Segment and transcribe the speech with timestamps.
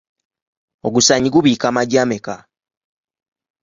[0.87, 2.35] Ogusaanyi gubiika amagi ameka?